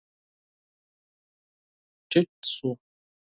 [2.09, 2.69] ټيټ شو.